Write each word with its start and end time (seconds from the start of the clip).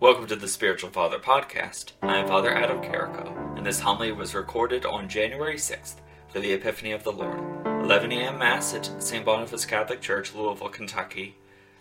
Welcome 0.00 0.28
to 0.28 0.36
the 0.36 0.46
Spiritual 0.46 0.90
Father 0.90 1.18
Podcast. 1.18 1.90
I 2.02 2.18
am 2.18 2.28
Father 2.28 2.54
Adam 2.54 2.80
Carrico, 2.80 3.34
and 3.56 3.66
this 3.66 3.80
homily 3.80 4.12
was 4.12 4.32
recorded 4.32 4.86
on 4.86 5.08
January 5.08 5.56
6th 5.56 5.96
for 6.28 6.38
the 6.38 6.52
Epiphany 6.52 6.92
of 6.92 7.02
the 7.02 7.10
Lord. 7.10 7.40
11 7.66 8.12
a.m. 8.12 8.38
Mass 8.38 8.74
at 8.74 9.02
St. 9.02 9.24
Boniface 9.24 9.64
Catholic 9.64 10.00
Church, 10.00 10.32
Louisville, 10.32 10.68
Kentucky. 10.68 11.34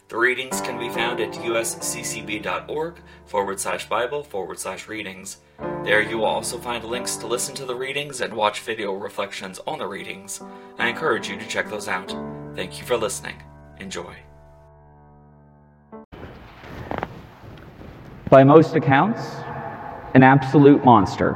The 0.07 0.17
readings 0.17 0.61
can 0.61 0.79
be 0.79 0.89
found 0.89 1.19
at 1.19 1.33
usccb.org 1.33 2.95
forward 3.27 3.59
slash 3.59 3.87
Bible 3.87 4.23
forward 4.23 4.57
slash 4.57 4.87
readings. 4.87 5.37
There 5.83 6.01
you 6.01 6.17
will 6.17 6.25
also 6.25 6.57
find 6.57 6.83
links 6.85 7.17
to 7.17 7.27
listen 7.27 7.53
to 7.53 7.65
the 7.65 7.75
readings 7.75 8.21
and 8.21 8.33
watch 8.33 8.61
video 8.61 8.93
reflections 8.93 9.59
on 9.67 9.77
the 9.77 9.85
readings. 9.85 10.41
I 10.79 10.89
encourage 10.89 11.29
you 11.29 11.37
to 11.37 11.47
check 11.47 11.69
those 11.69 11.87
out. 11.87 12.09
Thank 12.55 12.79
you 12.79 12.83
for 12.83 12.97
listening. 12.97 13.43
Enjoy. 13.79 14.15
By 18.29 18.43
most 18.43 18.75
accounts, 18.75 19.21
an 20.13 20.23
absolute 20.23 20.83
monster, 20.83 21.31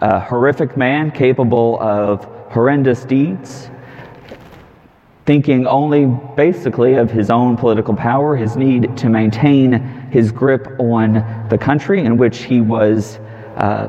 a 0.00 0.20
horrific 0.20 0.76
man 0.76 1.10
capable 1.10 1.78
of 1.80 2.24
horrendous 2.50 3.04
deeds, 3.04 3.70
thinking 5.26 5.66
only 5.66 6.06
basically 6.36 6.94
of 6.94 7.10
his 7.10 7.30
own 7.30 7.56
political 7.56 7.94
power, 7.94 8.36
his 8.36 8.56
need 8.56 8.96
to 8.96 9.08
maintain 9.08 9.72
his 10.10 10.32
grip 10.32 10.66
on 10.78 11.14
the 11.50 11.58
country 11.58 12.04
in 12.04 12.16
which 12.16 12.42
he 12.42 12.60
was 12.60 13.18
uh, 13.56 13.88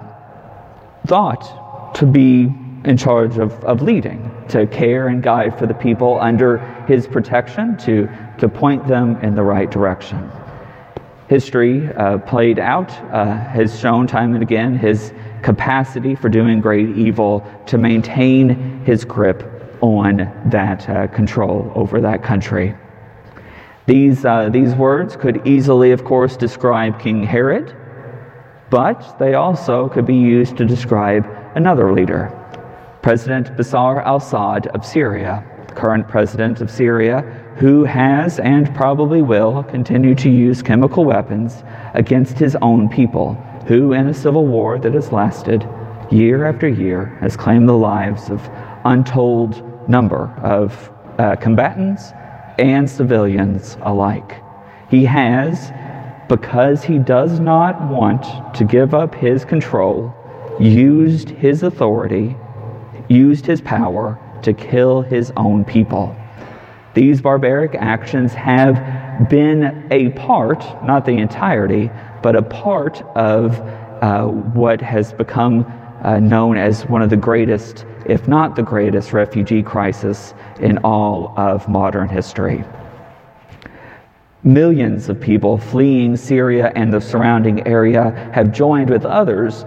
thought 1.06 1.96
to 1.96 2.06
be 2.06 2.54
in 2.86 2.96
charge 2.96 3.38
of, 3.38 3.52
of 3.64 3.82
leading, 3.82 4.32
to 4.50 4.66
care 4.68 5.08
and 5.08 5.24
guide 5.24 5.58
for 5.58 5.66
the 5.66 5.74
people 5.74 6.20
under 6.20 6.58
his 6.88 7.08
protection, 7.08 7.76
to, 7.78 8.08
to 8.38 8.48
point 8.48 8.88
them 8.88 9.18
in 9.18 9.36
the 9.36 9.44
right 9.44 9.72
direction 9.72 10.32
history 11.28 11.92
uh, 11.94 12.18
played 12.20 12.58
out 12.58 12.90
uh, 13.12 13.26
has 13.26 13.78
shown 13.80 14.08
time 14.08 14.34
and 14.34 14.42
again 14.42 14.78
his 14.78 15.12
capacity 15.42 16.16
for 16.16 16.30
doing 16.30 16.62
great 16.62 16.90
evil 16.98 17.46
to 17.66 17.78
maintain 17.78 18.84
his 18.86 19.04
grip 19.04 19.44
on 19.82 20.18
that 20.46 20.90
uh, 20.90 21.08
control 21.08 21.72
over 21.76 22.02
that 22.02 22.24
country. 22.24 22.76
These, 23.86 24.26
uh, 24.26 24.50
these 24.50 24.74
words 24.76 25.16
could 25.16 25.46
easily, 25.48 25.92
of 25.92 26.04
course, 26.04 26.36
describe 26.36 27.00
King 27.00 27.24
Herod, 27.24 27.76
but 28.70 29.18
they 29.20 29.36
also 29.36 29.88
could 29.88 30.06
be 30.06 30.16
used 30.16 30.58
to 30.58 30.66
describe 30.66 31.26
another 31.56 31.94
leader, 31.94 32.34
President 33.02 33.56
Bashar 33.56 34.04
al 34.04 34.18
Assad 34.18 34.68
of 34.68 34.86
Syria, 34.86 35.46
current 35.76 36.08
president 36.08 36.60
of 36.60 36.70
Syria, 36.70 37.47
who 37.58 37.84
has 37.84 38.40
and 38.40 38.74
probably 38.76 39.22
will 39.22 39.64
continue 39.64 40.14
to 40.14 40.30
use 40.30 40.62
chemical 40.62 41.06
weapons 41.06 41.64
against 41.96 42.38
his 42.38 42.56
own 42.62 42.88
people, 42.88 43.34
who, 43.68 43.94
in 43.94 44.08
a 44.08 44.14
civil 44.14 44.46
war 44.46 44.78
that 44.78 44.94
has 44.94 45.12
lasted 45.12 45.68
year 46.12 46.46
after 46.46 46.68
year, 46.68 47.18
has 47.20 47.36
claimed 47.36 47.68
the 47.68 47.74
lives 47.74 48.30
of 48.30 48.48
untold 48.86 49.64
number 49.90 50.32
of 50.44 50.92
uh, 51.18 51.36
combatants 51.38 52.12
and 52.60 52.88
civilians 52.88 53.78
alike. 53.82 54.44
He 54.90 55.04
has, 55.06 55.72
because 56.30 56.84
he 56.84 57.00
does 57.00 57.40
not 57.40 57.82
want 57.90 58.54
to 58.56 58.66
give 58.66 58.94
up 58.94 59.16
his 59.16 59.44
control, 59.44 60.14
used 60.60 61.30
his 61.30 61.64
authority, 61.64 62.36
used 63.10 63.48
his 63.48 63.62
power 63.62 64.20
to 64.44 64.54
kill 64.54 65.02
his 65.02 65.32
own 65.36 65.66
people. 65.66 66.16
These 66.98 67.22
barbaric 67.22 67.76
actions 67.76 68.34
have 68.34 69.30
been 69.30 69.88
a 69.92 70.10
part, 70.14 70.64
not 70.84 71.06
the 71.06 71.12
entirety, 71.12 71.92
but 72.24 72.36
a 72.36 72.42
part 72.42 73.04
of 73.16 73.60
uh, 74.02 74.26
what 74.26 74.82
has 74.82 75.14
become 75.14 75.64
uh, 76.04 76.20
known 76.20 76.58
as 76.58 76.88
one 76.88 77.04
of 77.04 77.12
the 77.12 77.16
greatest, 77.16 77.86
if 78.08 78.28
not 78.28 78.56
the 78.56 78.64
greatest, 78.64 79.14
refugee 79.14 79.62
crisis 79.62 80.34
in 80.60 80.80
all 80.80 81.36
of 81.38 81.70
modern 81.70 82.10
history. 82.10 82.64
Millions 84.44 85.08
of 85.08 85.22
people 85.22 85.60
fleeing 85.60 86.18
Syria 86.18 86.72
and 86.76 86.92
the 86.92 87.00
surrounding 87.00 87.68
area 87.68 88.10
have 88.34 88.52
joined 88.52 88.90
with 88.90 89.06
others 89.06 89.66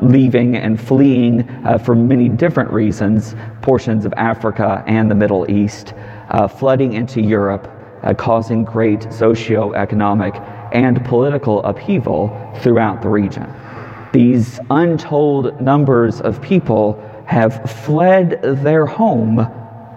leaving 0.00 0.56
and 0.56 0.80
fleeing 0.80 1.46
uh, 1.66 1.76
for 1.76 1.94
many 1.94 2.30
different 2.30 2.70
reasons 2.70 3.34
portions 3.60 4.06
of 4.06 4.14
Africa 4.16 4.82
and 4.86 5.10
the 5.10 5.14
Middle 5.14 5.50
East 5.50 5.92
uh, 6.30 6.48
flooding 6.48 6.92
into 6.92 7.20
Europe, 7.20 7.68
uh, 8.02 8.14
causing 8.14 8.64
great 8.64 9.12
socio-economic 9.12 10.34
and 10.72 11.04
political 11.04 11.62
upheaval 11.64 12.28
throughout 12.60 13.02
the 13.02 13.08
region. 13.08 13.52
These 14.12 14.60
untold 14.70 15.60
numbers 15.60 16.20
of 16.20 16.40
people 16.42 17.02
have 17.26 17.70
fled 17.70 18.40
their 18.42 18.86
home, 18.86 19.36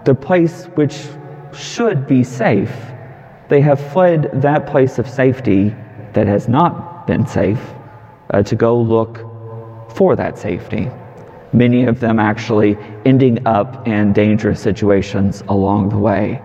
the 0.04 0.14
place 0.14 0.66
which 0.74 1.06
should 1.52 2.06
be 2.06 2.22
safe. 2.22 2.74
They 3.48 3.60
have 3.60 3.80
fled 3.92 4.30
that 4.42 4.66
place 4.66 4.98
of 4.98 5.08
safety 5.08 5.74
that 6.12 6.26
has 6.26 6.48
not 6.48 7.06
been 7.06 7.26
safe 7.26 7.60
uh, 8.30 8.42
to 8.42 8.56
go 8.56 8.80
look 8.80 9.18
for 9.90 10.16
that 10.16 10.38
safety 10.38 10.90
many 11.54 11.84
of 11.84 12.00
them 12.00 12.18
actually 12.18 12.76
ending 13.04 13.46
up 13.46 13.86
in 13.86 14.12
dangerous 14.12 14.60
situations 14.60 15.42
along 15.48 15.88
the 15.88 15.98
way. 15.98 16.42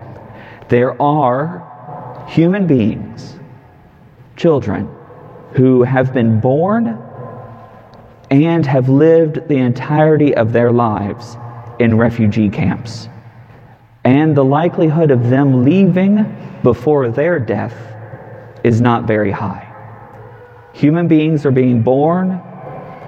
There 0.68 1.00
are 1.02 2.26
human 2.28 2.66
beings, 2.66 3.38
children, 4.36 4.88
who 5.52 5.82
have 5.82 6.14
been 6.14 6.40
born 6.40 6.96
and 8.30 8.64
have 8.64 8.88
lived 8.88 9.48
the 9.48 9.56
entirety 9.56 10.34
of 10.36 10.52
their 10.52 10.70
lives 10.70 11.36
in 11.80 11.98
refugee 11.98 12.48
camps. 12.48 13.08
And 14.04 14.36
the 14.36 14.44
likelihood 14.44 15.10
of 15.10 15.28
them 15.28 15.64
leaving 15.64 16.24
before 16.62 17.08
their 17.08 17.40
death 17.40 17.74
is 18.62 18.80
not 18.80 19.04
very 19.04 19.32
high. 19.32 19.66
Human 20.72 21.08
beings 21.08 21.44
are 21.44 21.50
being 21.50 21.82
born, 21.82 22.30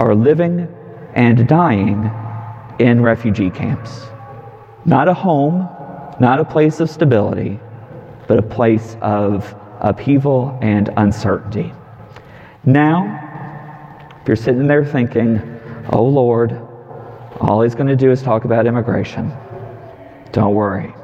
are 0.01 0.15
living, 0.17 0.67
and 1.15 1.47
dying 1.47 2.11
in 2.78 3.03
refugee 3.03 3.50
camps. 3.50 4.06
Not 4.84 5.09
a 5.09 5.15
home, 5.15 5.69
not 6.21 6.41
a 6.41 6.45
place 6.45 6.81
of 6.81 6.91
stability, 6.91 7.61
but 8.27 8.39
a 8.39 8.43
place 8.43 8.97
of 9.00 9.55
upheaval 9.81 10.59
and 10.62 10.91
uncertainty. 10.97 11.73
Now, 12.65 14.09
if 14.21 14.28
you're 14.28 14.37
sitting 14.37 14.67
there 14.67 14.84
thinking, 14.84 15.41
oh 15.91 16.05
Lord, 16.05 16.53
all 17.41 17.62
he's 17.62 17.75
going 17.75 17.89
to 17.89 17.97
do 17.97 18.11
is 18.11 18.23
talk 18.23 18.44
about 18.44 18.67
immigration, 18.67 19.33
don't 20.31 20.55
worry. 20.55 20.94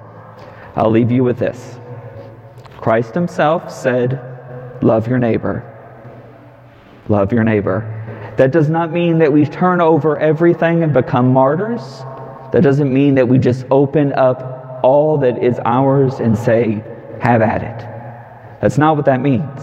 I'll 0.77 0.91
leave 0.91 1.11
you 1.11 1.25
with 1.25 1.39
this. 1.39 1.79
Christ 2.77 3.15
himself 3.15 3.73
said, 3.73 4.25
Love 4.81 5.09
your 5.09 5.19
neighbor. 5.19 5.65
Love 7.09 7.33
your 7.33 7.43
neighbor. 7.43 7.98
That 8.39 8.53
does 8.53 8.69
not 8.69 8.93
mean 8.93 9.19
that 9.19 9.33
we 9.33 9.45
turn 9.45 9.81
over 9.81 10.17
everything 10.17 10.85
and 10.85 10.95
become 10.95 11.33
martyrs. 11.33 11.83
That 12.53 12.63
doesn't 12.63 12.95
mean 12.95 13.17
that 13.17 13.27
we 13.27 13.37
just 13.37 13.67
open 13.69 14.13
up 14.13 14.81
all 14.85 15.19
that 15.19 15.43
is 15.43 15.59
ours 15.65 16.21
and 16.21 16.39
say, 16.39 16.85
have 17.21 17.43
at 17.43 17.63
it. 17.63 18.61
That's 18.61 18.79
not 18.79 18.95
what 18.95 19.07
that 19.07 19.21
means. 19.21 19.61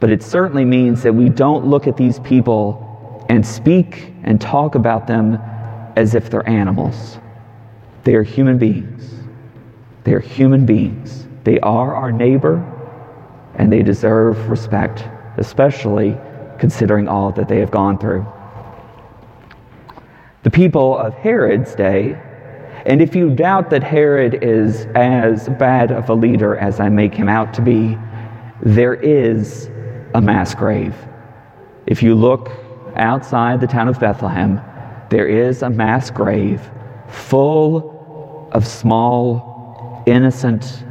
But 0.00 0.10
it 0.10 0.24
certainly 0.24 0.64
means 0.64 1.04
that 1.04 1.12
we 1.12 1.28
don't 1.28 1.66
look 1.66 1.86
at 1.86 1.96
these 1.96 2.18
people 2.18 3.24
and 3.28 3.46
speak 3.46 4.12
and 4.24 4.40
talk 4.40 4.74
about 4.74 5.06
them 5.06 5.38
as 5.94 6.16
if 6.16 6.30
they're 6.30 6.48
animals. 6.48 7.18
They 8.02 8.14
are 8.16 8.24
human 8.24 8.58
beings. 8.58 9.08
They 10.02 10.14
are 10.14 10.20
human 10.20 10.66
beings. 10.66 11.28
They 11.44 11.60
are 11.60 11.94
our 11.94 12.10
neighbor 12.10 12.56
and 13.54 13.70
they 13.72 13.84
deserve 13.84 14.48
respect, 14.48 15.04
especially 15.36 16.16
considering 16.60 17.08
all 17.08 17.32
that 17.32 17.48
they 17.48 17.58
have 17.58 17.70
gone 17.70 17.98
through. 17.98 18.24
The 20.42 20.50
people 20.50 20.96
of 20.96 21.14
Herod's 21.14 21.74
day, 21.74 22.20
and 22.84 23.00
if 23.00 23.16
you 23.16 23.30
doubt 23.30 23.70
that 23.70 23.82
Herod 23.82 24.44
is 24.44 24.86
as 24.94 25.48
bad 25.48 25.90
of 25.90 26.08
a 26.10 26.14
leader 26.14 26.56
as 26.56 26.78
I 26.78 26.90
make 26.90 27.14
him 27.14 27.28
out 27.30 27.54
to 27.54 27.62
be, 27.62 27.98
there 28.62 28.94
is 28.94 29.70
a 30.14 30.20
mass 30.20 30.54
grave. 30.54 30.94
If 31.86 32.02
you 32.02 32.14
look 32.14 32.50
outside 32.94 33.60
the 33.60 33.66
town 33.66 33.88
of 33.88 33.98
Bethlehem, 33.98 34.60
there 35.08 35.26
is 35.26 35.62
a 35.62 35.70
mass 35.70 36.10
grave 36.10 36.60
full 37.08 38.50
of 38.52 38.66
small, 38.66 40.02
innocent 40.06 40.84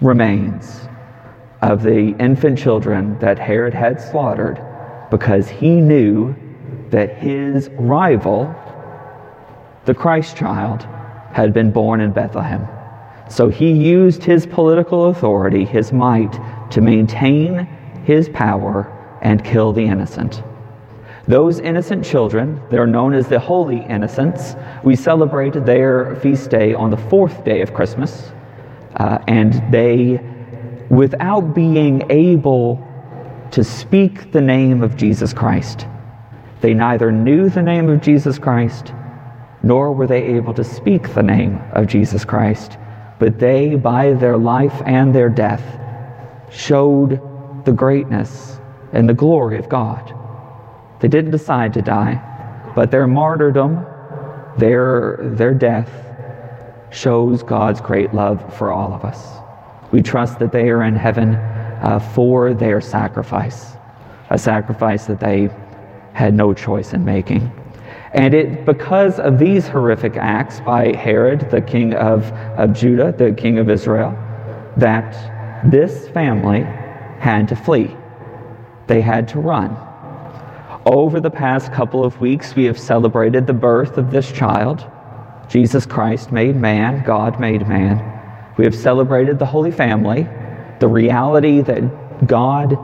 remains 0.00 0.88
of 1.64 1.82
the 1.82 2.14
infant 2.18 2.58
children 2.58 3.18
that 3.20 3.38
Herod 3.38 3.72
had 3.72 3.98
slaughtered 3.98 4.62
because 5.10 5.48
he 5.48 5.80
knew 5.80 6.36
that 6.90 7.16
his 7.16 7.70
rival, 7.70 8.54
the 9.86 9.94
Christ 9.94 10.36
child, 10.36 10.82
had 11.32 11.54
been 11.54 11.70
born 11.70 12.02
in 12.02 12.12
Bethlehem. 12.12 12.68
So 13.30 13.48
he 13.48 13.72
used 13.72 14.22
his 14.22 14.44
political 14.46 15.06
authority, 15.06 15.64
his 15.64 15.90
might, 15.90 16.38
to 16.70 16.82
maintain 16.82 17.64
his 18.04 18.28
power 18.28 18.92
and 19.22 19.42
kill 19.42 19.72
the 19.72 19.84
innocent. 19.84 20.42
Those 21.26 21.60
innocent 21.60 22.04
children, 22.04 22.60
they're 22.70 22.86
known 22.86 23.14
as 23.14 23.26
the 23.28 23.40
Holy 23.40 23.78
Innocents, 23.86 24.54
we 24.82 24.94
celebrate 24.94 25.54
their 25.64 26.16
feast 26.16 26.50
day 26.50 26.74
on 26.74 26.90
the 26.90 26.98
fourth 26.98 27.42
day 27.42 27.62
of 27.62 27.72
Christmas. 27.72 28.32
Uh, 28.96 29.18
and 29.26 29.54
they, 29.72 30.20
without 30.90 31.54
being 31.54 32.02
able 32.10 32.86
to 33.50 33.64
speak 33.64 34.32
the 34.32 34.40
name 34.40 34.82
of 34.82 34.96
Jesus 34.96 35.32
Christ, 35.32 35.86
they 36.60 36.74
neither 36.74 37.12
knew 37.12 37.48
the 37.48 37.62
name 37.62 37.88
of 37.88 38.00
Jesus 38.00 38.38
Christ, 38.38 38.92
nor 39.62 39.92
were 39.92 40.06
they 40.06 40.22
able 40.22 40.54
to 40.54 40.64
speak 40.64 41.14
the 41.14 41.22
name 41.22 41.60
of 41.72 41.86
Jesus 41.86 42.24
Christ, 42.24 42.78
but 43.18 43.38
they, 43.38 43.76
by 43.76 44.12
their 44.14 44.36
life 44.36 44.82
and 44.86 45.14
their 45.14 45.28
death, 45.28 45.62
showed 46.50 47.20
the 47.64 47.72
greatness 47.72 48.58
and 48.92 49.08
the 49.08 49.14
glory 49.14 49.58
of 49.58 49.68
God. 49.68 50.14
They 51.00 51.08
didn't 51.08 51.32
decide 51.32 51.74
to 51.74 51.82
die, 51.82 52.72
but 52.74 52.90
their 52.90 53.06
martyrdom, 53.06 53.84
their, 54.58 55.18
their 55.20 55.54
death, 55.54 55.90
shows 56.90 57.42
God's 57.42 57.80
great 57.80 58.14
love 58.14 58.56
for 58.56 58.72
all 58.72 58.92
of 58.94 59.04
us. 59.04 59.43
We 59.94 60.02
trust 60.02 60.40
that 60.40 60.50
they 60.50 60.70
are 60.70 60.82
in 60.82 60.96
heaven 60.96 61.36
uh, 61.36 62.00
for 62.16 62.52
their 62.52 62.80
sacrifice, 62.80 63.76
a 64.28 64.36
sacrifice 64.36 65.06
that 65.06 65.20
they 65.20 65.50
had 66.14 66.34
no 66.34 66.52
choice 66.52 66.94
in 66.94 67.04
making. 67.04 67.52
And 68.12 68.34
it, 68.34 68.64
because 68.64 69.20
of 69.20 69.38
these 69.38 69.68
horrific 69.68 70.16
acts 70.16 70.58
by 70.58 70.96
Herod, 70.96 71.48
the 71.48 71.60
king 71.60 71.94
of, 71.94 72.24
of 72.58 72.72
Judah, 72.72 73.14
the 73.16 73.32
king 73.34 73.60
of 73.60 73.70
Israel, 73.70 74.10
that 74.78 75.70
this 75.70 76.08
family 76.08 76.62
had 77.20 77.46
to 77.50 77.54
flee. 77.54 77.96
They 78.88 79.00
had 79.00 79.28
to 79.28 79.38
run. 79.38 79.76
Over 80.86 81.20
the 81.20 81.30
past 81.30 81.72
couple 81.72 82.04
of 82.04 82.20
weeks, 82.20 82.56
we 82.56 82.64
have 82.64 82.80
celebrated 82.80 83.46
the 83.46 83.52
birth 83.52 83.96
of 83.96 84.10
this 84.10 84.32
child, 84.32 84.84
Jesus 85.48 85.86
Christ 85.86 86.32
made 86.32 86.56
man, 86.56 87.04
God 87.04 87.38
made 87.38 87.68
man. 87.68 88.23
We 88.56 88.64
have 88.64 88.74
celebrated 88.74 89.38
the 89.38 89.46
Holy 89.46 89.70
Family, 89.70 90.28
the 90.78 90.88
reality 90.88 91.60
that 91.62 92.26
God 92.26 92.76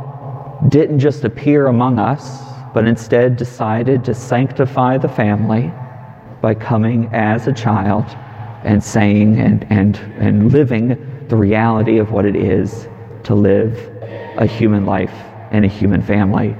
didn't 0.68 0.98
just 0.98 1.24
appear 1.24 1.68
among 1.68 1.98
us, 1.98 2.42
but 2.74 2.86
instead 2.86 3.36
decided 3.36 4.04
to 4.04 4.14
sanctify 4.14 4.98
the 4.98 5.08
family 5.08 5.72
by 6.40 6.54
coming 6.54 7.08
as 7.12 7.46
a 7.46 7.52
child 7.52 8.04
and 8.64 8.82
saying 8.82 9.38
and, 9.38 9.66
and, 9.70 9.96
and 10.18 10.52
living 10.52 11.24
the 11.28 11.36
reality 11.36 11.98
of 11.98 12.10
what 12.10 12.24
it 12.24 12.36
is 12.36 12.88
to 13.24 13.34
live 13.34 13.76
a 14.36 14.46
human 14.46 14.86
life 14.86 15.14
in 15.52 15.64
a 15.64 15.68
human 15.68 16.02
family. 16.02 16.56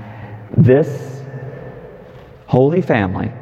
This 0.56 1.22
holy 2.46 2.82
family, 2.82 3.32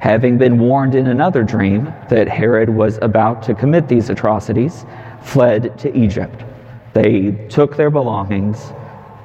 having 0.00 0.38
been 0.38 0.58
warned 0.58 0.94
in 0.94 1.08
another 1.08 1.42
dream 1.42 1.92
that 2.08 2.28
Herod 2.28 2.68
was 2.68 2.98
about 3.02 3.42
to 3.44 3.54
commit 3.54 3.88
these 3.88 4.10
atrocities, 4.10 4.86
fled 5.22 5.76
to 5.78 5.96
Egypt. 5.96 6.44
They 6.92 7.32
took 7.48 7.76
their 7.76 7.90
belongings 7.90 8.72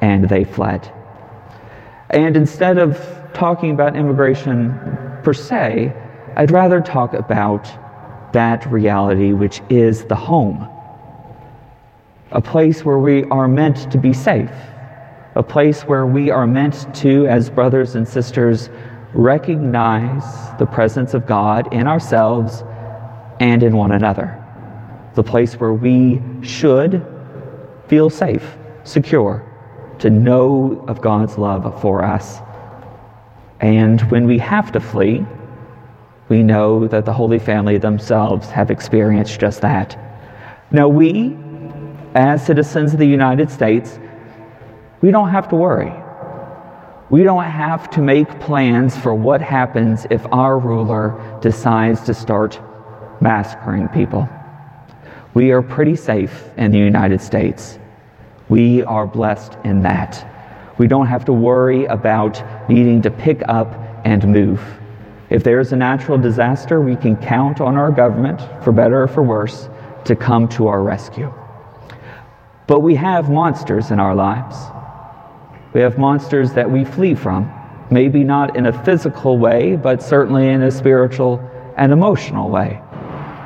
and 0.01 0.27
they 0.27 0.43
fled. 0.43 0.91
And 2.09 2.35
instead 2.35 2.77
of 2.77 2.99
talking 3.33 3.71
about 3.71 3.95
immigration 3.95 4.77
per 5.23 5.33
se, 5.33 5.93
I'd 6.35 6.51
rather 6.51 6.81
talk 6.81 7.13
about 7.13 7.63
that 8.33 8.65
reality 8.71 9.31
which 9.31 9.61
is 9.69 10.05
the 10.05 10.15
home. 10.15 10.67
A 12.31 12.41
place 12.41 12.83
where 12.83 12.97
we 12.97 13.23
are 13.25 13.47
meant 13.47 13.91
to 13.91 13.97
be 13.99 14.11
safe, 14.11 14.51
a 15.35 15.43
place 15.43 15.83
where 15.83 16.07
we 16.07 16.31
are 16.31 16.47
meant 16.47 16.93
to, 16.95 17.27
as 17.27 17.49
brothers 17.49 17.95
and 17.95 18.07
sisters, 18.07 18.69
recognize 19.13 20.57
the 20.57 20.65
presence 20.65 21.13
of 21.13 21.25
God 21.25 21.71
in 21.73 21.87
ourselves 21.87 22.63
and 23.39 23.63
in 23.63 23.75
one 23.75 23.91
another. 23.91 24.39
The 25.15 25.23
place 25.23 25.55
where 25.59 25.73
we 25.73 26.21
should 26.41 27.05
feel 27.87 28.09
safe, 28.09 28.57
secure, 28.83 29.45
to 29.99 30.09
know 30.09 30.83
of 30.87 31.01
God's 31.01 31.37
love 31.37 31.79
for 31.81 32.03
us. 32.03 32.39
And 33.59 34.01
when 34.11 34.25
we 34.25 34.37
have 34.39 34.71
to 34.71 34.79
flee, 34.79 35.25
we 36.29 36.41
know 36.41 36.87
that 36.87 37.05
the 37.05 37.13
Holy 37.13 37.39
Family 37.39 37.77
themselves 37.77 38.49
have 38.49 38.71
experienced 38.71 39.39
just 39.39 39.61
that. 39.61 39.97
Now, 40.71 40.87
we, 40.87 41.37
as 42.15 42.45
citizens 42.45 42.93
of 42.93 42.99
the 42.99 43.05
United 43.05 43.51
States, 43.51 43.99
we 45.01 45.11
don't 45.11 45.29
have 45.29 45.47
to 45.49 45.55
worry. 45.55 45.93
We 47.13 47.21
don't 47.21 47.43
have 47.43 47.91
to 47.91 48.01
make 48.01 48.39
plans 48.39 48.97
for 48.97 49.13
what 49.13 49.39
happens 49.39 50.07
if 50.09 50.25
our 50.31 50.57
ruler 50.57 51.13
decides 51.43 52.01
to 52.05 52.13
start 52.15 52.59
massacring 53.21 53.87
people. 53.89 54.27
We 55.35 55.51
are 55.51 55.61
pretty 55.61 55.95
safe 55.95 56.49
in 56.57 56.71
the 56.71 56.79
United 56.79 57.21
States. 57.21 57.77
We 58.49 58.81
are 58.81 59.05
blessed 59.05 59.59
in 59.63 59.83
that. 59.83 60.27
We 60.79 60.87
don't 60.87 61.05
have 61.05 61.23
to 61.25 61.33
worry 61.33 61.85
about 61.85 62.43
needing 62.67 63.03
to 63.03 63.11
pick 63.11 63.43
up 63.47 63.75
and 64.05 64.27
move. 64.27 64.59
If 65.29 65.43
there's 65.43 65.71
a 65.71 65.75
natural 65.75 66.17
disaster, 66.17 66.81
we 66.81 66.95
can 66.95 67.15
count 67.15 67.61
on 67.61 67.77
our 67.77 67.91
government, 67.91 68.41
for 68.63 68.71
better 68.71 69.03
or 69.03 69.07
for 69.07 69.21
worse, 69.21 69.69
to 70.05 70.15
come 70.15 70.47
to 70.47 70.65
our 70.65 70.81
rescue. 70.81 71.31
But 72.65 72.79
we 72.79 72.95
have 72.95 73.29
monsters 73.29 73.91
in 73.91 73.99
our 73.99 74.15
lives. 74.15 74.55
We 75.73 75.81
have 75.81 75.97
monsters 75.97 76.53
that 76.53 76.69
we 76.69 76.85
flee 76.85 77.15
from, 77.15 77.51
maybe 77.89 78.23
not 78.23 78.55
in 78.55 78.67
a 78.67 78.83
physical 78.83 79.37
way, 79.37 79.75
but 79.75 80.01
certainly 80.01 80.49
in 80.49 80.63
a 80.63 80.71
spiritual 80.71 81.39
and 81.77 81.91
emotional 81.91 82.49
way. 82.49 82.81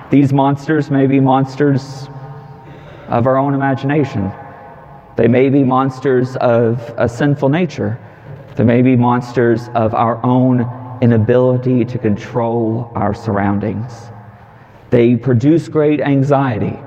These 0.09 0.33
monsters 0.33 0.91
may 0.91 1.07
be 1.07 1.19
monsters 1.19 2.07
of 3.07 3.25
our 3.25 3.37
own 3.37 3.53
imagination, 3.53 4.31
they 5.17 5.27
may 5.27 5.49
be 5.49 5.63
monsters 5.63 6.35
of 6.37 6.93
a 6.95 7.09
sinful 7.09 7.49
nature. 7.49 7.99
They 8.55 8.63
may 8.63 8.83
be 8.83 8.95
monsters 8.95 9.67
of 9.73 9.95
our 9.95 10.23
own 10.23 10.69
inability 11.01 11.85
to 11.85 11.97
control 11.97 12.91
our 12.93 13.15
surroundings. 13.15 14.11
They 14.91 15.15
produce 15.15 15.69
great 15.69 16.01
anxiety, 16.01 16.77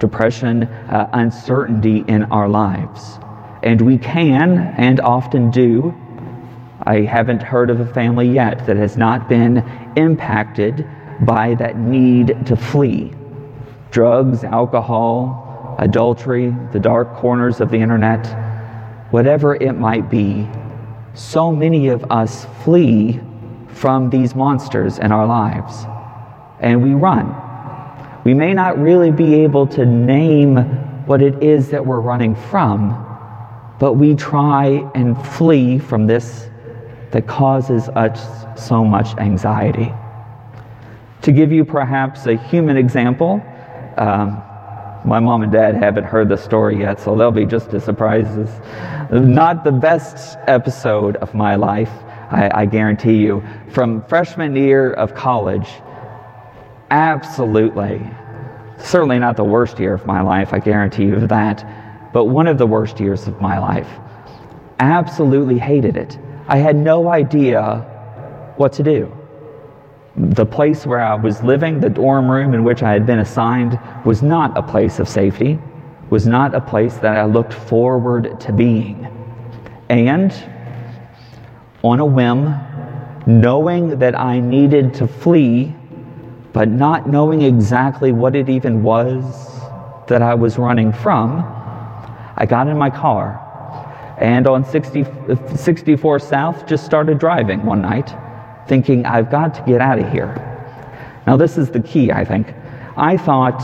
depression, 0.00 0.64
uh, 0.64 1.08
uncertainty 1.12 2.04
in 2.08 2.24
our 2.24 2.48
lives. 2.48 3.20
And 3.64 3.80
we 3.80 3.98
can, 3.98 4.58
and 4.76 5.00
often 5.00 5.50
do, 5.50 5.94
I 6.82 7.00
haven't 7.00 7.42
heard 7.42 7.70
of 7.70 7.80
a 7.80 7.86
family 7.86 8.28
yet 8.28 8.66
that 8.66 8.76
has 8.76 8.96
not 8.96 9.26
been 9.26 9.64
impacted 9.96 10.86
by 11.22 11.54
that 11.54 11.78
need 11.78 12.46
to 12.46 12.56
flee. 12.56 13.12
Drugs, 13.90 14.44
alcohol, 14.44 15.76
adultery, 15.78 16.54
the 16.72 16.78
dark 16.78 17.14
corners 17.14 17.60
of 17.60 17.70
the 17.70 17.78
internet, 17.78 18.26
whatever 19.10 19.54
it 19.54 19.72
might 19.72 20.10
be, 20.10 20.46
so 21.14 21.50
many 21.50 21.88
of 21.88 22.04
us 22.10 22.46
flee 22.64 23.18
from 23.68 24.10
these 24.10 24.34
monsters 24.34 24.98
in 24.98 25.10
our 25.10 25.26
lives 25.26 25.86
and 26.60 26.82
we 26.82 26.92
run. 26.92 27.34
We 28.24 28.34
may 28.34 28.52
not 28.52 28.78
really 28.78 29.10
be 29.10 29.36
able 29.36 29.66
to 29.68 29.86
name 29.86 30.56
what 31.06 31.22
it 31.22 31.42
is 31.42 31.70
that 31.70 31.84
we're 31.84 32.00
running 32.00 32.34
from, 32.34 33.13
but 33.78 33.94
we 33.94 34.14
try 34.14 34.90
and 34.94 35.20
flee 35.26 35.78
from 35.78 36.06
this 36.06 36.48
that 37.10 37.26
causes 37.26 37.88
us 37.90 38.44
so 38.60 38.84
much 38.84 39.16
anxiety. 39.18 39.92
To 41.22 41.32
give 41.32 41.52
you 41.52 41.64
perhaps 41.64 42.26
a 42.26 42.36
human 42.36 42.76
example, 42.76 43.42
um, 43.96 44.42
my 45.04 45.20
mom 45.20 45.42
and 45.42 45.52
dad 45.52 45.74
haven't 45.74 46.04
heard 46.04 46.28
the 46.28 46.36
story 46.36 46.78
yet, 46.80 46.98
so 46.98 47.14
they'll 47.14 47.30
be 47.30 47.46
just 47.46 47.72
as 47.74 47.84
surprised 47.84 48.38
as 48.38 48.60
not 49.10 49.64
the 49.64 49.72
best 49.72 50.38
episode 50.46 51.16
of 51.16 51.34
my 51.34 51.56
life, 51.56 51.90
I, 52.30 52.50
I 52.54 52.66
guarantee 52.66 53.18
you. 53.18 53.42
From 53.70 54.02
freshman 54.06 54.56
year 54.56 54.92
of 54.94 55.14
college, 55.14 55.68
absolutely. 56.90 58.00
Certainly 58.78 59.18
not 59.18 59.36
the 59.36 59.44
worst 59.44 59.78
year 59.78 59.94
of 59.94 60.06
my 60.06 60.20
life, 60.20 60.52
I 60.52 60.58
guarantee 60.58 61.04
you 61.04 61.26
that, 61.26 61.83
but 62.14 62.24
one 62.26 62.46
of 62.46 62.56
the 62.56 62.66
worst 62.66 62.98
years 62.98 63.26
of 63.26 63.38
my 63.42 63.58
life. 63.58 63.88
Absolutely 64.80 65.58
hated 65.58 65.98
it. 65.98 66.18
I 66.48 66.56
had 66.56 66.76
no 66.76 67.08
idea 67.08 67.80
what 68.56 68.72
to 68.74 68.82
do 68.82 69.12
the 70.16 70.46
place 70.46 70.86
where 70.86 71.00
I 71.00 71.14
was 71.14 71.42
living, 71.42 71.80
the 71.80 71.90
dorm 71.90 72.30
room 72.30 72.54
in 72.54 72.62
which 72.62 72.82
I 72.82 72.92
had 72.92 73.04
been 73.04 73.18
assigned, 73.18 73.78
was 74.04 74.22
not 74.22 74.56
a 74.56 74.62
place 74.62 75.00
of 75.00 75.08
safety, 75.08 75.58
was 76.10 76.26
not 76.26 76.54
a 76.54 76.60
place 76.60 76.94
that 76.98 77.16
I 77.16 77.24
looked 77.24 77.52
forward 77.52 78.40
to 78.40 78.52
being. 78.52 79.08
And 79.88 80.32
on 81.82 81.98
a 81.98 82.06
whim, 82.06 82.54
knowing 83.26 83.98
that 83.98 84.18
I 84.18 84.38
needed 84.38 84.94
to 84.94 85.08
flee, 85.08 85.74
but 86.52 86.68
not 86.68 87.08
knowing 87.08 87.42
exactly 87.42 88.12
what 88.12 88.36
it 88.36 88.48
even 88.48 88.84
was 88.84 89.60
that 90.06 90.22
I 90.22 90.34
was 90.34 90.58
running 90.58 90.92
from, 90.92 91.53
I 92.36 92.46
got 92.46 92.68
in 92.68 92.76
my 92.76 92.90
car, 92.90 93.40
and 94.20 94.46
on 94.46 94.64
60, 94.64 95.04
64 95.56 96.18
South 96.18 96.66
just 96.66 96.84
started 96.84 97.18
driving 97.18 97.64
one 97.64 97.82
night, 97.82 98.14
thinking, 98.68 99.06
I've 99.06 99.30
got 99.30 99.54
to 99.54 99.62
get 99.62 99.80
out 99.80 99.98
of 99.98 100.10
here. 100.10 100.34
Now, 101.26 101.36
this 101.36 101.56
is 101.56 101.70
the 101.70 101.80
key, 101.80 102.12
I 102.12 102.24
think. 102.24 102.52
I 102.96 103.16
thought, 103.16 103.62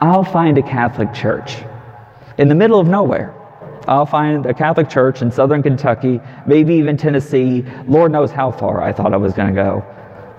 I'll 0.00 0.24
find 0.24 0.58
a 0.58 0.62
Catholic 0.62 1.12
church 1.12 1.56
in 2.38 2.48
the 2.48 2.54
middle 2.54 2.78
of 2.78 2.86
nowhere. 2.86 3.34
I'll 3.86 4.06
find 4.06 4.46
a 4.46 4.54
Catholic 4.54 4.88
church 4.88 5.22
in 5.22 5.32
southern 5.32 5.62
Kentucky, 5.62 6.20
maybe 6.46 6.74
even 6.74 6.96
Tennessee. 6.96 7.64
Lord 7.86 8.12
knows 8.12 8.30
how 8.30 8.50
far 8.50 8.82
I 8.82 8.92
thought 8.92 9.14
I 9.14 9.16
was 9.16 9.32
going 9.32 9.48
to 9.48 9.54
go. 9.54 9.84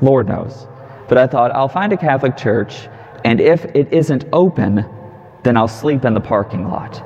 Lord 0.01 0.27
knows. 0.27 0.67
But 1.07 1.17
I 1.17 1.27
thought, 1.27 1.51
I'll 1.51 1.67
find 1.67 1.91
a 1.91 1.97
Catholic 1.97 2.38
church, 2.38 2.88
and 3.25 3.41
if 3.41 3.65
it 3.75 3.91
isn't 3.91 4.25
open, 4.31 4.85
then 5.43 5.58
I'll 5.58 5.67
sleep 5.67 6.05
in 6.05 6.13
the 6.13 6.22
parking 6.22 6.69
lot. 6.69 7.03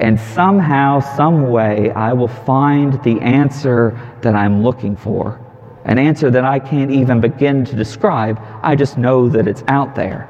And 0.00 0.18
somehow, 0.18 1.00
some 1.00 1.50
way, 1.50 1.90
I 1.92 2.12
will 2.12 2.28
find 2.28 3.02
the 3.04 3.20
answer 3.20 3.98
that 4.22 4.34
I'm 4.34 4.62
looking 4.62 4.96
for. 4.96 5.40
An 5.84 5.98
answer 5.98 6.30
that 6.30 6.44
I 6.44 6.58
can't 6.58 6.90
even 6.90 7.20
begin 7.20 7.64
to 7.66 7.76
describe. 7.76 8.40
I 8.62 8.74
just 8.74 8.98
know 8.98 9.28
that 9.28 9.46
it's 9.46 9.62
out 9.68 9.94
there. 9.94 10.28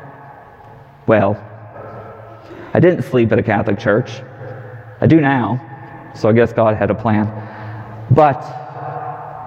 Well, 1.07 1.37
I 2.75 2.81
didn't 2.81 3.03
sleep 3.03 3.33
at 3.33 3.39
a 3.39 3.43
Catholic 3.43 3.79
church. 3.79 4.23
I 5.01 5.07
do 5.07 5.21
now, 5.21 6.13
so 6.15 6.29
I 6.29 6.33
guess 6.33 6.53
God 6.53 6.77
had 6.77 6.91
a 6.91 6.95
plan. 6.95 7.27
But 8.11 8.43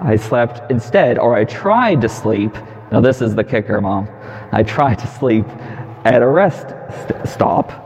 I 0.02 0.16
slept 0.16 0.72
instead, 0.72 1.18
or 1.18 1.36
I 1.36 1.46
tried 1.46 2.02
to 2.02 2.10
sleep. 2.10 2.56
Now, 2.92 3.02
this 3.02 3.22
is 3.22 3.36
the 3.36 3.44
kicker, 3.44 3.80
Mom. 3.80 4.08
I 4.52 4.64
tried 4.64 5.00
to 5.00 5.08
sleep 5.08 5.46
at 6.04 6.22
a 6.22 6.28
rest 6.28 6.68
st- 7.08 7.28
stop. 7.28 7.85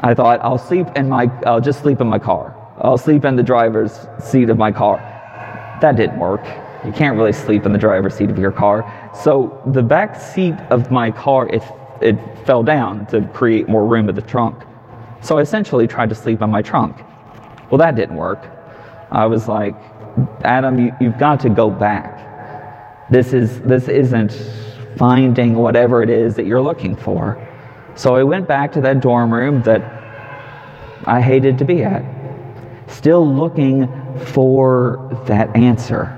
I 0.00 0.14
thought 0.14 0.40
I'll 0.42 0.58
sleep 0.58 0.86
in 0.96 1.08
my, 1.08 1.30
I'll 1.44 1.60
just 1.60 1.80
sleep 1.80 2.00
in 2.00 2.06
my 2.06 2.18
car. 2.18 2.54
I'll 2.80 2.98
sleep 2.98 3.24
in 3.24 3.34
the 3.34 3.42
driver's 3.42 4.06
seat 4.20 4.50
of 4.50 4.56
my 4.56 4.70
car. 4.70 4.98
That 5.80 5.96
didn't 5.96 6.18
work. 6.18 6.44
You 6.84 6.92
can't 6.92 7.16
really 7.16 7.32
sleep 7.32 7.66
in 7.66 7.72
the 7.72 7.78
driver's 7.78 8.14
seat 8.14 8.30
of 8.30 8.38
your 8.38 8.52
car. 8.52 9.10
So 9.12 9.60
the 9.66 9.82
back 9.82 10.20
seat 10.20 10.54
of 10.70 10.92
my 10.92 11.10
car, 11.10 11.48
it, 11.48 11.62
it 12.00 12.16
fell 12.46 12.62
down 12.62 13.06
to 13.06 13.22
create 13.34 13.68
more 13.68 13.84
room 13.84 14.08
in 14.08 14.14
the 14.14 14.22
trunk. 14.22 14.62
So 15.20 15.38
I 15.38 15.40
essentially 15.40 15.88
tried 15.88 16.10
to 16.10 16.14
sleep 16.14 16.42
on 16.42 16.50
my 16.50 16.62
trunk. 16.62 17.02
Well, 17.70 17.78
that 17.78 17.96
didn't 17.96 18.16
work. 18.16 18.46
I 19.10 19.26
was 19.26 19.48
like, 19.48 19.74
Adam, 20.42 20.78
you, 20.78 20.92
you've 21.00 21.18
got 21.18 21.40
to 21.40 21.48
go 21.48 21.70
back. 21.70 23.10
This, 23.10 23.32
is, 23.32 23.60
this 23.62 23.88
isn't 23.88 24.32
finding 24.96 25.54
whatever 25.54 26.02
it 26.02 26.10
is 26.10 26.36
that 26.36 26.46
you're 26.46 26.60
looking 26.60 26.94
for. 26.94 27.47
So 27.98 28.14
I 28.14 28.22
went 28.22 28.46
back 28.46 28.70
to 28.74 28.80
that 28.82 29.00
dorm 29.00 29.34
room 29.34 29.60
that 29.62 29.82
I 31.04 31.20
hated 31.20 31.58
to 31.58 31.64
be 31.64 31.82
at, 31.82 32.04
still 32.86 33.26
looking 33.26 33.88
for 34.18 35.20
that 35.26 35.56
answer. 35.56 36.16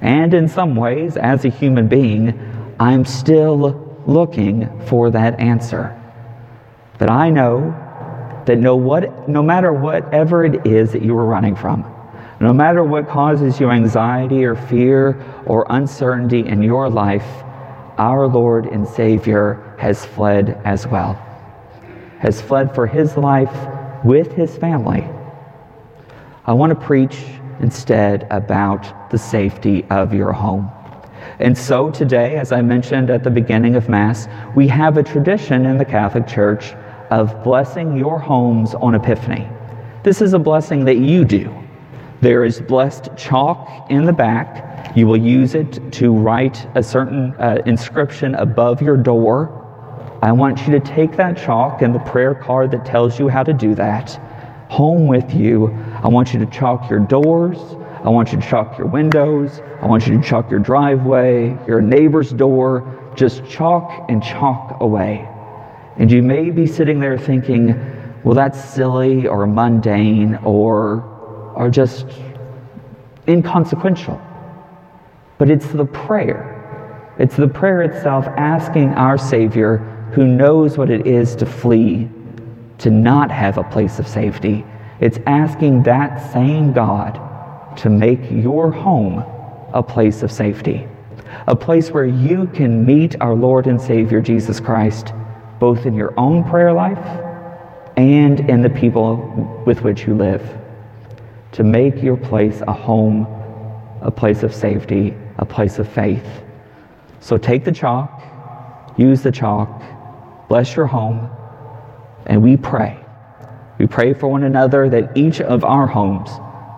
And 0.00 0.34
in 0.34 0.48
some 0.48 0.74
ways, 0.74 1.16
as 1.16 1.44
a 1.44 1.48
human 1.48 1.86
being, 1.86 2.74
I'm 2.80 3.04
still 3.04 4.02
looking 4.04 4.68
for 4.86 5.12
that 5.12 5.38
answer. 5.38 5.96
But 6.98 7.08
I 7.08 7.30
know 7.30 7.70
that 8.46 8.58
no, 8.58 8.74
what, 8.74 9.28
no 9.28 9.44
matter 9.44 9.72
whatever 9.72 10.44
it 10.44 10.66
is 10.66 10.90
that 10.90 11.02
you 11.02 11.16
are 11.16 11.24
running 11.24 11.54
from, 11.54 11.82
no 12.40 12.52
matter 12.52 12.82
what 12.82 13.08
causes 13.08 13.60
you 13.60 13.70
anxiety 13.70 14.44
or 14.44 14.56
fear 14.56 15.24
or 15.46 15.66
uncertainty 15.70 16.48
in 16.48 16.64
your 16.64 16.90
life, 16.90 17.28
our 17.96 18.26
Lord 18.26 18.66
and 18.66 18.88
Savior 18.88 19.69
has 19.80 20.04
fled 20.04 20.60
as 20.66 20.86
well, 20.86 21.14
has 22.18 22.42
fled 22.42 22.74
for 22.74 22.86
his 22.86 23.16
life 23.16 24.04
with 24.04 24.30
his 24.32 24.54
family. 24.58 25.08
I 26.44 26.52
want 26.52 26.78
to 26.78 26.86
preach 26.86 27.16
instead 27.60 28.26
about 28.30 29.10
the 29.10 29.16
safety 29.16 29.86
of 29.88 30.12
your 30.12 30.32
home. 30.32 30.70
And 31.38 31.56
so 31.56 31.90
today, 31.90 32.36
as 32.36 32.52
I 32.52 32.60
mentioned 32.60 33.08
at 33.08 33.24
the 33.24 33.30
beginning 33.30 33.74
of 33.74 33.88
Mass, 33.88 34.28
we 34.54 34.68
have 34.68 34.98
a 34.98 35.02
tradition 35.02 35.64
in 35.64 35.78
the 35.78 35.84
Catholic 35.86 36.26
Church 36.26 36.74
of 37.10 37.42
blessing 37.42 37.96
your 37.96 38.18
homes 38.18 38.74
on 38.74 38.94
Epiphany. 38.94 39.48
This 40.02 40.20
is 40.20 40.34
a 40.34 40.38
blessing 40.38 40.84
that 40.84 40.98
you 40.98 41.24
do. 41.24 41.54
There 42.20 42.44
is 42.44 42.60
blessed 42.60 43.16
chalk 43.16 43.90
in 43.90 44.04
the 44.04 44.12
back. 44.12 44.94
You 44.94 45.06
will 45.06 45.16
use 45.16 45.54
it 45.54 45.90
to 45.92 46.12
write 46.12 46.66
a 46.74 46.82
certain 46.82 47.32
uh, 47.38 47.62
inscription 47.64 48.34
above 48.34 48.82
your 48.82 48.98
door. 48.98 49.56
I 50.22 50.32
want 50.32 50.66
you 50.66 50.72
to 50.72 50.80
take 50.80 51.16
that 51.16 51.38
chalk 51.38 51.80
and 51.80 51.94
the 51.94 51.98
prayer 52.00 52.34
card 52.34 52.72
that 52.72 52.84
tells 52.84 53.18
you 53.18 53.28
how 53.28 53.42
to 53.42 53.52
do 53.52 53.74
that 53.76 54.20
home 54.70 55.06
with 55.06 55.34
you. 55.34 55.68
I 56.02 56.08
want 56.08 56.32
you 56.32 56.38
to 56.40 56.46
chalk 56.46 56.88
your 56.90 57.00
doors. 57.00 57.58
I 58.04 58.08
want 58.08 58.32
you 58.32 58.40
to 58.40 58.46
chalk 58.46 58.78
your 58.78 58.86
windows. 58.86 59.60
I 59.80 59.86
want 59.86 60.06
you 60.06 60.16
to 60.16 60.22
chalk 60.22 60.50
your 60.50 60.60
driveway, 60.60 61.58
your 61.66 61.80
neighbor's 61.80 62.30
door. 62.30 63.12
Just 63.16 63.44
chalk 63.48 64.06
and 64.08 64.22
chalk 64.22 64.80
away. 64.80 65.28
And 65.96 66.10
you 66.10 66.22
may 66.22 66.50
be 66.50 66.66
sitting 66.66 67.00
there 67.00 67.18
thinking, 67.18 67.74
well, 68.22 68.34
that's 68.34 68.62
silly 68.62 69.26
or 69.26 69.46
mundane 69.46 70.36
or, 70.44 71.02
or 71.56 71.68
just 71.70 72.06
inconsequential. 73.26 74.20
But 75.38 75.50
it's 75.50 75.66
the 75.68 75.86
prayer. 75.86 77.14
It's 77.18 77.36
the 77.36 77.48
prayer 77.48 77.82
itself 77.82 78.26
asking 78.36 78.90
our 78.90 79.18
Savior, 79.18 79.99
who 80.12 80.26
knows 80.26 80.76
what 80.76 80.90
it 80.90 81.06
is 81.06 81.36
to 81.36 81.46
flee, 81.46 82.08
to 82.78 82.90
not 82.90 83.30
have 83.30 83.58
a 83.58 83.64
place 83.64 83.98
of 83.98 84.08
safety. 84.08 84.64
It's 85.00 85.18
asking 85.26 85.84
that 85.84 86.32
same 86.32 86.72
God 86.72 87.18
to 87.78 87.88
make 87.88 88.30
your 88.30 88.70
home 88.70 89.24
a 89.72 89.82
place 89.82 90.22
of 90.22 90.32
safety, 90.32 90.86
a 91.46 91.54
place 91.54 91.90
where 91.90 92.06
you 92.06 92.46
can 92.48 92.84
meet 92.84 93.20
our 93.20 93.34
Lord 93.34 93.66
and 93.66 93.80
Savior 93.80 94.20
Jesus 94.20 94.60
Christ 94.60 95.12
both 95.60 95.86
in 95.86 95.94
your 95.94 96.12
own 96.18 96.42
prayer 96.42 96.72
life 96.72 96.98
and 97.96 98.40
in 98.50 98.62
the 98.62 98.70
people 98.70 99.62
with 99.66 99.82
which 99.82 100.06
you 100.06 100.14
live. 100.14 100.42
To 101.52 101.62
make 101.62 102.02
your 102.02 102.16
place 102.16 102.62
a 102.66 102.72
home, 102.72 103.26
a 104.00 104.10
place 104.10 104.42
of 104.42 104.54
safety, 104.54 105.14
a 105.38 105.44
place 105.44 105.78
of 105.78 105.88
faith. 105.88 106.26
So 107.20 107.36
take 107.36 107.64
the 107.64 107.72
chalk, 107.72 108.22
use 108.96 109.22
the 109.22 109.30
chalk, 109.30 109.82
bless 110.50 110.74
your 110.74 110.86
home, 110.86 111.30
and 112.26 112.42
we 112.42 112.56
pray. 112.56 112.98
We 113.78 113.86
pray 113.86 114.12
for 114.12 114.26
one 114.26 114.42
another 114.42 114.88
that 114.88 115.16
each 115.16 115.40
of 115.40 115.62
our 115.62 115.86
homes 115.86 116.28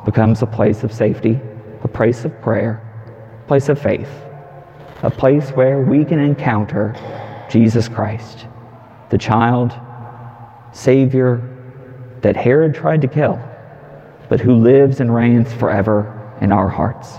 becomes 0.04 0.42
a 0.42 0.46
place 0.46 0.84
of 0.84 0.92
safety, 0.92 1.40
a 1.82 1.88
place 1.88 2.26
of 2.26 2.38
prayer, 2.42 2.82
a 3.42 3.48
place 3.48 3.70
of 3.70 3.80
faith, 3.80 4.10
a 5.02 5.10
place 5.10 5.48
where 5.52 5.80
we 5.80 6.04
can 6.04 6.20
encounter 6.20 6.94
Jesus 7.50 7.88
Christ 7.88 8.46
the 9.08 9.18
child, 9.18 9.72
Savior 10.72 11.40
that 12.20 12.36
Herod 12.36 12.74
tried 12.74 13.00
to 13.02 13.08
kill, 13.08 13.38
but 14.28 14.40
who 14.40 14.56
lives 14.56 15.00
and 15.00 15.14
reigns 15.14 15.52
forever 15.52 16.36
in 16.40 16.52
our 16.52 16.68
hearts. 16.68 17.18